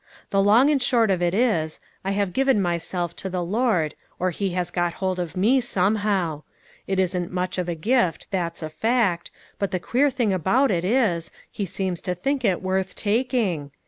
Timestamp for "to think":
12.01-12.43